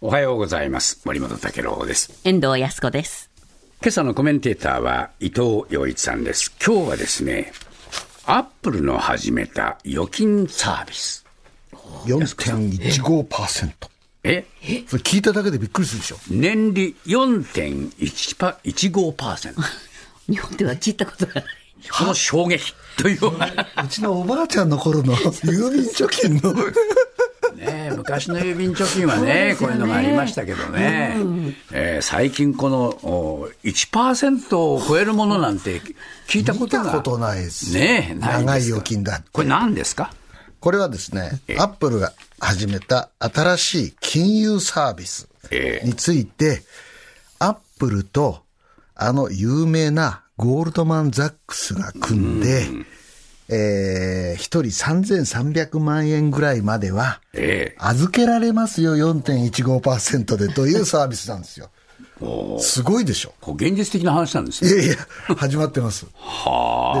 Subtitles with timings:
[0.00, 1.00] おはようございます。
[1.04, 2.20] 森本武郎です。
[2.22, 3.30] 遠藤康子です。
[3.82, 6.54] 今朝のコメンテーターは伊藤洋一さんです。
[6.64, 7.50] 今日はですね、
[8.24, 11.26] アップルの始めた預金サービス。
[12.06, 13.72] 4.15%。
[14.22, 14.44] え？
[14.86, 16.16] それ聞いただけでびっくりするでしょ。
[16.30, 19.54] 年利4.15%。
[20.30, 21.44] 日本では聞いたことがない。
[21.90, 23.32] この衝撃という う
[23.88, 26.54] ちのおばあちゃんの頃の郵便貯金の。
[27.58, 31.16] ね、昔の郵便貯金はね、こういうのがありましたけどね、
[31.72, 35.80] えー最近このお1%を超えるものなんて
[36.28, 36.84] 聞いたことが。
[36.84, 37.76] 見たことないです。
[37.76, 38.76] よねえない長いですか？
[38.76, 39.28] 預金だって。
[39.32, 40.12] これ何ですか？
[40.60, 45.86] これはですね、アップルが始めた新しい金融サービスええ。
[45.86, 46.62] について、
[47.38, 48.40] アップルと
[48.94, 52.66] あの有名なゴールドマン・ザックスが組んで、
[53.50, 61.70] えー、一人3300万円ぐらいまでは、え預けられますよ、4.15%でというサービスなんですよ。
[62.58, 63.32] すごいでしょ。
[63.54, 64.70] 現実的な話なんですね。
[64.70, 64.96] いやいや、
[65.36, 66.04] 始まってます。
[66.04, 66.10] で、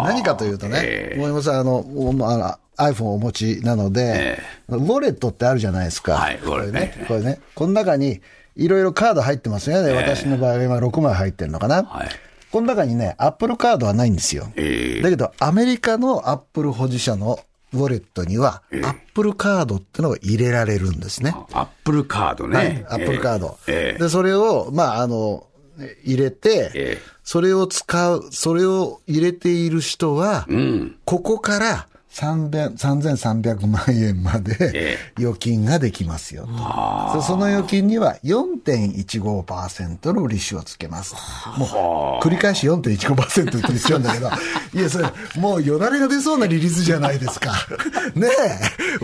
[0.02, 4.38] 何かというとね、森本さん、あの、おあの iPhone をお持ちなので、
[4.68, 6.14] ウォレットってあるじゃないですか。
[6.14, 7.04] はいウォレットこれねね。
[7.08, 7.40] これね。
[7.54, 8.20] この中に、
[8.56, 9.92] いろいろカード入ってますよね。
[9.92, 11.82] 私の場合は今6枚入ってるのかな。
[11.82, 12.08] はい
[12.50, 14.50] この中にね、アップルカードはないんですよ。
[14.56, 17.38] ええだけど、アメリカのアップル保持者の
[17.72, 21.34] ウォレットには、アップルカードってのを入れられるんですね。
[21.52, 22.86] アップルカードね。
[22.88, 23.58] アップルカード。
[23.66, 25.46] ええで、それを、まあ、あの、
[26.04, 30.46] 入れて、ええそれを使う、それを入れている人は、
[31.04, 36.52] ここから300 3300万円までえ預金ができますよと。
[37.20, 41.14] そその預金には4.15%の利子をつけます。
[41.58, 44.30] もう、繰り返し4.15%って言っちゃうんだけど、
[44.74, 47.52] いや、それ、もうよだれが出そうな利率じゃないですか。
[48.16, 48.30] ねえ、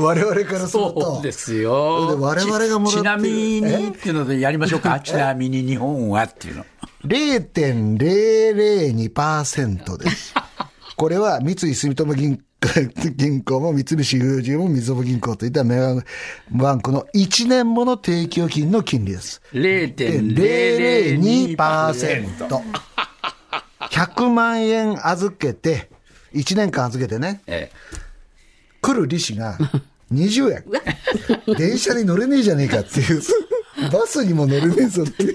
[0.01, 1.15] 我々からすると。
[1.17, 2.17] そうですよ。
[2.17, 4.99] で我々がもらってるちちなみにっていうのでやりましょうか。
[5.01, 6.65] ちなみに日本はっていうの。
[7.07, 10.35] 0.002%です。
[10.97, 12.41] これは三井住友銀
[13.17, 16.03] 銀行も三菱郵便もみずほ銀行といったメガ
[16.51, 19.43] バンクの1年もの定期預金の金利です。
[19.53, 21.57] 0.002%。
[21.57, 22.63] 0.02%。
[23.91, 25.89] 100万円預けて、
[26.35, 27.71] 1年間預けてね、え
[28.81, 29.59] 来る利子が
[30.13, 30.65] 20円。
[31.57, 33.23] 電車に乗れねえじゃねえかっていう。
[33.93, 35.35] バスにも乗れねえぞって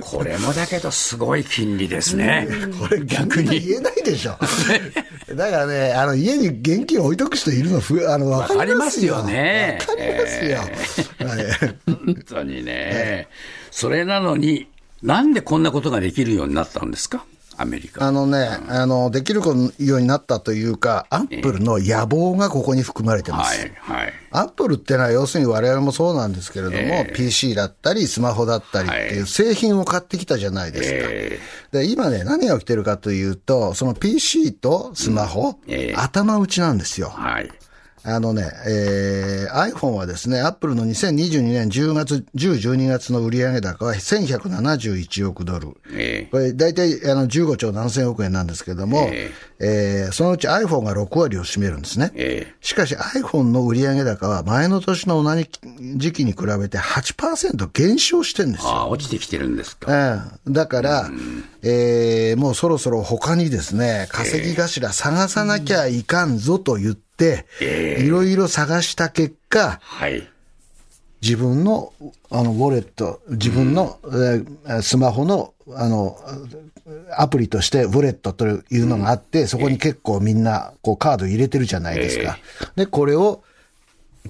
[0.00, 2.48] これもだけどすごい金利ですね。
[2.78, 4.36] これ逆に言えないでしょ。
[5.34, 9.14] だからね、あの家に現金置いとく人いるのふ、あの、わかりますよ。
[9.14, 10.58] わかりますよねわかりますよ。
[11.28, 13.28] はい本当にね。
[13.70, 14.68] それなのに、
[15.02, 17.24] なんでこんなことができるようになったんですか？
[17.58, 18.06] アメリカ。
[18.06, 23.60] あのね、あの、できるようになったというか、アップルの野望がここに含まれてます。
[23.60, 24.12] はい、はい。
[24.30, 31.08] アップルってのは要するに我々もそうなんですけれども、PC だったりスマホだったりっていう製品を買ってきたじゃないですか。
[31.10, 31.38] え
[31.72, 37.08] で、今ね、何が起きてるかというと、その PC とスマホ、ええ頭打ちなんですよ。
[37.08, 37.50] はい。
[38.04, 45.76] あのね、えー、iPhone はですね、アップルの2022年10月、10、12月の売上高は1171億ドル。
[45.92, 52.12] えこれ大体あの15兆7000億円なんですけれども、ええーそのうち iPhone が6割を占めるんですね。
[52.14, 55.48] えしかし iPhone の売上高は前の年の同じ
[55.96, 58.70] 時期に比べて8%減少してるんですよ。
[58.70, 59.92] ああ、落ちてきてるんですか。
[59.92, 61.10] ええだから、
[61.62, 67.07] えーもうそろそろ他にですね、稼ぎ頭探さなきゃいかんぞと言って、
[68.04, 70.28] いろいろ探した結果、はい。
[71.20, 71.92] 自分の、
[72.30, 76.16] あの、ウォレット、自分の、えースマホの、あの、
[77.16, 82.38] アプリとしてウォレットというのがあって、そこに結構みんな、こう、カード入れてるじゃないですか。
[82.76, 83.42] で、これを、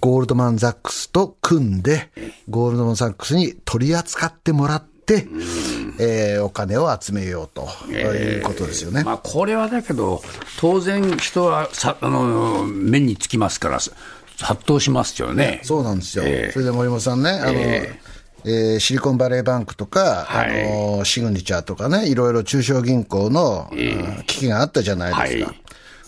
[0.01, 2.09] ゴールドマン・ザックスと組んで、
[2.49, 5.27] ゴールドマン・ザックスに取り扱ってもらって、
[5.99, 9.03] えーお金を集めようということですよね。
[9.05, 10.23] まあ、これはだけど、
[10.59, 13.95] 当然人はさあの目につきますから、殺
[14.63, 15.61] 到しますよね。
[15.65, 16.25] そうなんですよ。
[16.27, 18.01] ええそれで森本さんね、あの、え
[18.45, 25.47] えーシリコンバレーバンクとか、はいあのシグニチャーとかね、いろいろ中小銀行の、うん危機があったじゃないですか。
[25.47, 25.61] はい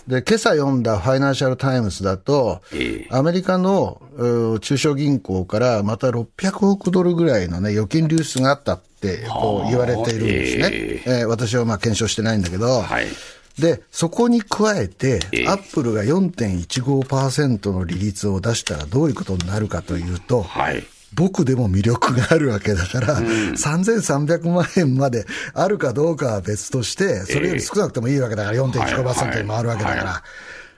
[0.08, 10.68] で、今朝読んだファイナンシャルタイムズだと、ええアメリカのうん中小銀行からまた600億ドルぐらいのね、預金流出があったってこう言われているんですね。
[10.72, 11.10] ええ。
[11.24, 13.06] ー私はまあ検証してないんだけど、はい。
[13.58, 15.48] で、そこに加えて、ええ。
[15.48, 20.84] アップルが4.15%の利率を出したらどういうことになるかというと、はい。
[21.12, 30.22] 僕でも魅力があるわけだから、3300万円まであるかどうかは別として、それより少なくてもいいわけだから、4.15%に回るわけだから。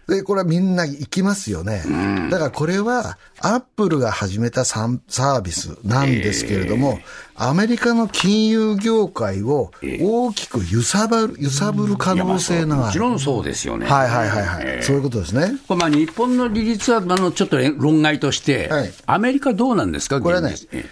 [0.08, 1.82] で、これはみんな行きますよね。
[2.30, 6.98] だからこれは、アップルが始めたサービスなんですけれども、
[7.34, 9.70] アメリカの金融業界を
[10.00, 12.92] 大きく揺さぶる、揺さぶる可能性のもある。
[12.92, 13.86] ちろんそうですよね。
[13.86, 14.82] はいはいはいはい。
[14.82, 15.54] そういうことですね。
[15.66, 20.84] これまあ日本の利率はあのちょっと論外として、はいアメリカどうなんですか、これはねえ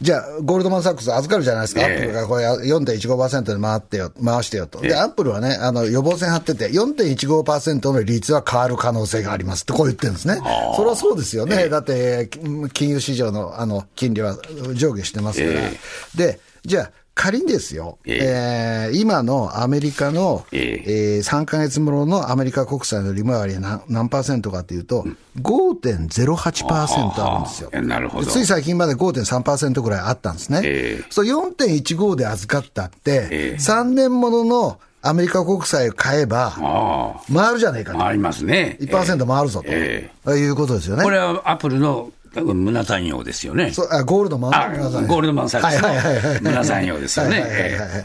[0.00, 1.82] じゃあ、ゴールドマン・サックス預かるじゃないですか？
[1.82, 4.80] アええップルがこれ4.15%で回ってよ、回してよと。
[4.80, 10.40] で、アップルはね、あの、予防線張ってて、4.15%の利率は変わる可能性がありますってこう言ってるんですね。
[10.76, 11.68] それはそうですよね。
[11.68, 12.30] だって、
[12.72, 14.36] 金融市場の、あの、金利は
[14.74, 15.60] 上下してますから。
[15.60, 15.78] え
[16.16, 16.90] で、じゃあ、
[17.20, 25.04] 仮にですよ、ええー今のアメリカの、ええー3ヶ月もののアメリカ国債の利回りは何何パーセントかというと、
[25.42, 27.70] 5.08%あるんですよ。
[27.74, 30.62] あなるほどつい最近まで5.3%ぐらいあったんですね。
[30.64, 38.00] ええそう4.15で預かったって、ええ3年もののアメリカ国債を買えば、あ回るじゃねえかと。
[38.00, 38.78] あ、ありますね。
[38.80, 41.04] 1%回るぞと、えいうことですよね。
[41.04, 43.72] これはアップルの多分胸単用ですよね。
[43.72, 44.54] そうあゴールドマン。
[44.54, 46.40] あゴールドマンサックスのはいはいはいはい。
[46.42, 47.40] 胸産業ですよね。
[47.40, 47.88] はいはいはいはい。
[47.98, 48.04] え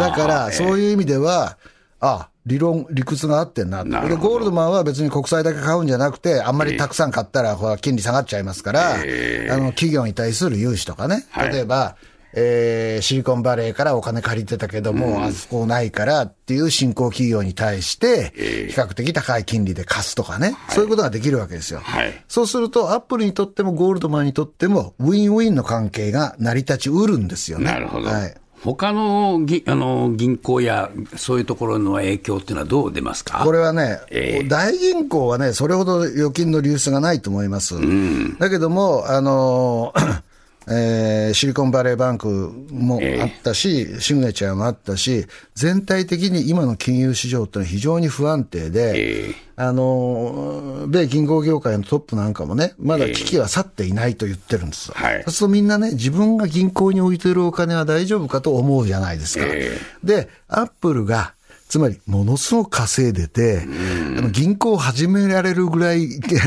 [0.00, 1.58] だから、はあそういう意味では、
[2.00, 3.84] あ理論、理屈が合ってんな。
[3.84, 9.48] なで、ゴールドマンは別に国債だけ買うんじゃなくて、あんまりたくさん買ったら、ほら、金利下がっちゃいますから、え。
[9.50, 11.52] あの、企業に対する融資とかね、はい。
[11.52, 11.96] 例えば、
[12.38, 18.32] えーシリコンバレーからお金借りてたけども、あそこないからっていう新興企業に対して、
[18.68, 21.80] 比較的高い金利で貸すとかね、そういうことができるわけですよ。
[21.80, 27.64] はいそうすると、アップルにとってもゴールドマンにとっても、ウィンウィンの関係が成り立ちうるんですよね。
[27.64, 28.08] なるほど。
[28.08, 28.34] はい。
[28.62, 33.44] 他のぎあの銀行やそういうところの影響っていうのはどう出ますか？
[33.44, 37.74] これはね、ええ大銀行はね、それほど預金の流出がないと思います。
[38.38, 40.22] だけども、あのー
[40.68, 42.28] えーシリコンバレーバンク
[42.70, 54.94] もあったし、シグネチャーもあったし、全体的に今の金融市場ってのは非常に不安定で、えあのー米銀行業界のトップなんかもね、まだ危機は去っていないと言ってるんですよ。
[54.96, 55.22] はい。
[55.24, 59.44] そうするとみんなね、自分が銀行に置いてるお金は大丈夫かと思うじゃないですか。
[59.48, 61.34] えで、アップルが、
[61.68, 63.66] つまり、ものすごく稼いでて、
[64.18, 66.06] あの銀行を始められるぐらい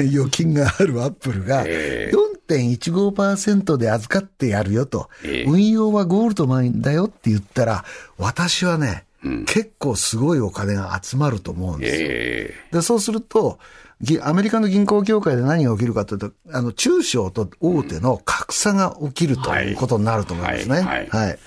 [0.10, 2.12] 預金があるアップルが、え
[2.58, 5.50] 4.15%で預かってやるよと、ええ。
[5.50, 7.86] 運用はゴールドマンだよって言ったら、
[8.18, 9.06] 私はね、
[9.46, 12.08] 結構すごいお金が集まると思うんですよ。
[12.12, 13.60] えで、そうすると、
[14.02, 20.76] ぎアメリカの銀行業界で何が起きるかというと、あの、中小と大手の格差が起きるということになると思いますね。
[20.76, 20.86] はい。
[20.86, 21.10] はい。
[21.10, 21.40] はい。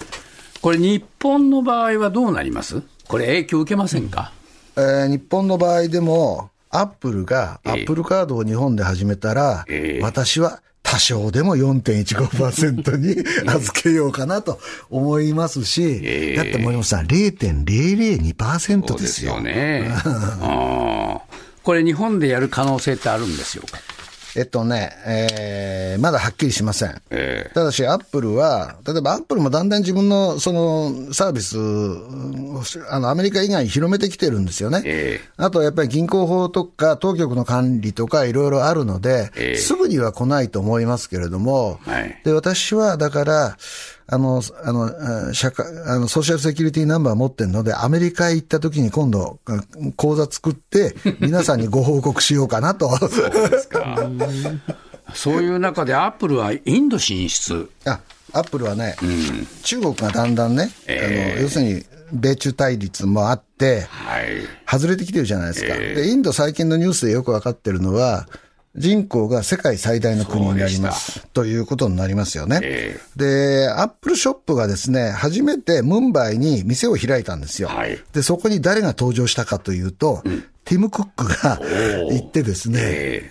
[0.60, 2.82] これ、日本の場合はどうなります？
[3.08, 4.32] これ、影響受けませんか、
[4.76, 7.72] えー日本の場合でも、アップルが、ええ。
[7.72, 10.02] アップルカードを日本で始めたら、ええ。
[10.02, 13.16] 私は多少でも4.15%に
[13.48, 14.60] 預けようかなと
[14.90, 19.36] 思いますし、ええだって森本さん、0.002%そうですですよ。
[19.36, 19.90] よね。
[21.62, 23.78] これ、日本でやる可能性ってあるんですよか
[24.34, 27.02] えっとね、えーまだはっきりしません。
[27.11, 34.82] えただし、アップルは、例えばアップルもだんだん自分のそのサービスを、あの、アメリカ以外に広めてきてるんですよね。
[34.84, 39.56] えあと、やっぱり銀行法とか、当局の管理とか、いろいろあるので、ええ。
[39.56, 42.20] すぐには来ないと思いますけれども、はい。
[42.25, 43.56] で、私は、だから、
[44.12, 49.64] あの、あの、あ社会、あの、ソーシャルセキュリティナンバー持ってるので、アメリカへ行った時に今度、あ
[49.97, 52.91] 口座作って、 皆さんにご報告しようかなと。
[55.14, 58.00] そういう中で、アップルはインド進出、あ、
[58.35, 58.97] アップルはね、
[59.62, 61.33] 中国がだんだんね、ええ。
[61.33, 64.26] あの要するに米中対立もあって、はい、
[64.71, 65.75] 外れてきてるじゃないですか。
[65.75, 68.28] で、インド最近のニュースでよくわかってるのは、
[68.75, 71.26] 人口が世界最大の国になります。
[71.35, 72.61] ということになりますよね。
[72.62, 77.69] えで、アップルショップがですね、初めてムンバイに店を開いたんですよ。
[77.69, 80.23] はいで、そこに誰が登場したかというと、
[80.64, 81.59] ティム・クックが
[82.11, 82.81] 行ってですね、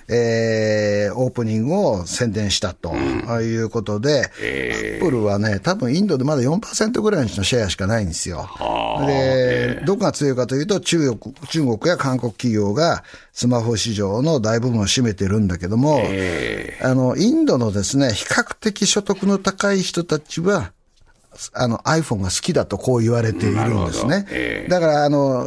[0.09, 1.11] ええ。
[1.11, 8.49] ーオープニングを宣伝したと、いうことで、えアップルはね、多分インドでまだ4%ぐらいのシェアしかないんですよ。
[8.59, 16.77] あで、どこが強いかというと、中国、中国や韓国企業がスマホ市場の大部分を占めてるんだけども、え。
[16.81, 20.73] あの、インドのですね、比較的所得の高い人たちは、
[21.53, 24.25] あの iPhone が好きだとこう言われているんですね。
[24.29, 24.63] え。
[24.67, 24.69] え。
[24.69, 25.45] だから、あの、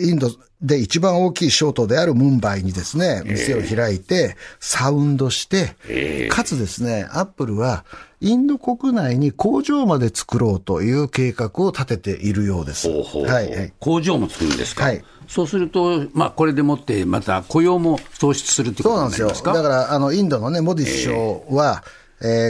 [0.00, 0.30] インド
[0.60, 6.28] で一番大きい省都であるムンバイにですね、店を開いて、サウンドして、ええ。
[6.28, 7.84] かつですね、アップルは、
[8.20, 12.92] インド国内に工場まで作ろうという計画を立てているようです。
[12.92, 13.72] ほうほうはい、はい。
[13.78, 15.04] 工場も作るんですか、はい。
[15.28, 19.28] そうすると、まあ、これでもって、また雇用も創出するってこそうなんですよ。
[19.28, 21.99] とになりますかだから、あの、インドのね、モディ首相は、えー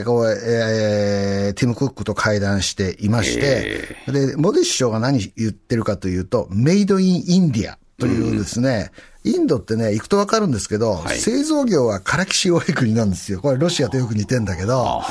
[0.04, 8.90] こうえーティム・クックと会談していまして、で、モディ首相が何言ってるかというと、メイドイン・インディアというですね、
[9.22, 11.18] インドってね、行くとわかるんですけど、はい。
[11.18, 13.40] 製造業はからきし多い国なんですよ。
[13.40, 15.02] これロシアとよく似てんだけど、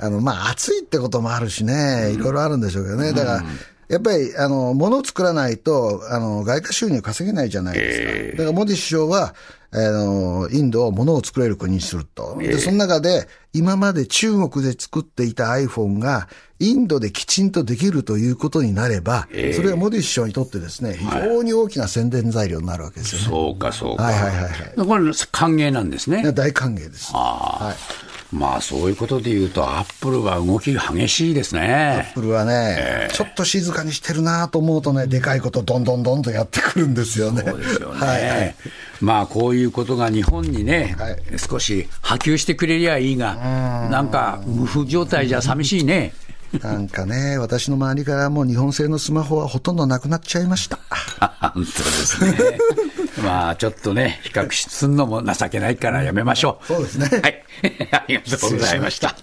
[0.00, 3.12] あの、まあ、暑いってこともあるしね、いろいろあるんでしょうけどね。
[3.12, 3.44] だから、
[3.88, 8.36] やっぱり、あの、物を作らないと、あの、外貨収入稼げないじゃないですか。
[8.36, 9.34] だから、モディ首相は、
[9.70, 12.36] あの、インドを物を作れる国にすると。
[12.38, 23.26] で、その中で、今まで中国で作っていた iPhone が、インドできちんとできるということになれば、それはモディ首相にとってですね、非常に大きな宣伝材料になるわけですよね。
[23.26, 24.04] そうか、そうか。
[24.04, 24.50] はいはいはいはい
[24.86, 26.32] これ、歓迎なんですね。
[26.32, 27.10] 大歓迎です。
[27.12, 27.76] ああはい。
[28.30, 32.04] まあ、そういうことで言うと、アップルは動き激しいですね。
[32.08, 37.42] アップルはね、ちょっと静かにしてるなと思うとね、でかいことどんどんどんとやってくるんですよね。
[37.42, 38.06] そうですよね。
[38.06, 38.54] はいはい。
[39.00, 43.34] まあ、こういうことが日本にね、はい少し波及してくれりゃいいが、
[43.90, 46.12] なんか無風状態じゃ寂しいね。
[46.62, 50.78] なんかね、私の周りからもう日本製のスマホはほとんどなくなっちゃいました。
[51.52, 52.58] 本当ですね。
[53.22, 56.66] まあ、ちょっとね、比較するのも情けないからやめましょう。
[56.66, 57.44] そうですねはい。
[57.92, 59.16] ありがとうございました。